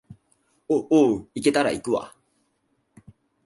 [0.67, 2.15] お、おう、行けたら行くわ